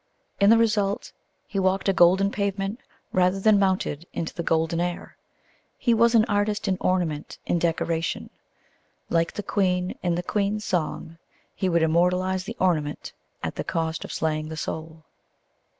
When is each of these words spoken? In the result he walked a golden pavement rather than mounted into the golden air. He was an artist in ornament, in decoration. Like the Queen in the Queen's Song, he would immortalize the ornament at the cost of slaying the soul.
In 0.39 0.49
the 0.49 0.57
result 0.57 1.11
he 1.45 1.59
walked 1.59 1.87
a 1.87 1.93
golden 1.93 2.31
pavement 2.31 2.79
rather 3.13 3.39
than 3.39 3.59
mounted 3.59 4.07
into 4.13 4.33
the 4.33 4.41
golden 4.41 4.79
air. 4.81 5.15
He 5.77 5.93
was 5.93 6.15
an 6.15 6.25
artist 6.25 6.67
in 6.67 6.75
ornament, 6.81 7.37
in 7.45 7.59
decoration. 7.59 8.31
Like 9.11 9.33
the 9.33 9.43
Queen 9.43 9.93
in 10.01 10.15
the 10.15 10.23
Queen's 10.23 10.65
Song, 10.65 11.19
he 11.53 11.69
would 11.69 11.83
immortalize 11.83 12.45
the 12.45 12.57
ornament 12.59 13.13
at 13.43 13.53
the 13.57 13.63
cost 13.63 14.03
of 14.03 14.11
slaying 14.11 14.49
the 14.49 14.57
soul. 14.57 15.03